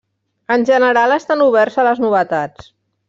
[0.53, 2.73] En general estan oberts a les novetats.